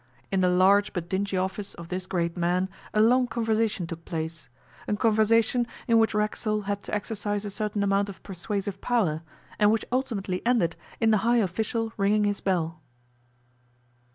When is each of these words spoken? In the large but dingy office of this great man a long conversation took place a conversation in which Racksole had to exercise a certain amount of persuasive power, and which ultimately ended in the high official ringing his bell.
In 0.31 0.39
the 0.39 0.49
large 0.49 0.93
but 0.93 1.07
dingy 1.07 1.37
office 1.37 1.75
of 1.75 1.89
this 1.89 2.07
great 2.07 2.35
man 2.35 2.69
a 2.91 2.99
long 2.99 3.27
conversation 3.27 3.85
took 3.85 4.03
place 4.03 4.49
a 4.87 4.95
conversation 4.95 5.67
in 5.87 5.99
which 5.99 6.15
Racksole 6.15 6.61
had 6.61 6.81
to 6.85 6.95
exercise 6.95 7.45
a 7.45 7.51
certain 7.51 7.83
amount 7.83 8.09
of 8.09 8.23
persuasive 8.23 8.81
power, 8.81 9.21
and 9.59 9.69
which 9.71 9.85
ultimately 9.91 10.41
ended 10.43 10.75
in 10.99 11.11
the 11.11 11.17
high 11.17 11.37
official 11.37 11.93
ringing 11.97 12.23
his 12.23 12.39
bell. 12.39 12.81